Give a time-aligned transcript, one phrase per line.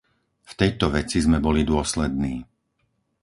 [0.41, 2.33] V tejto veci sme boli dôslední.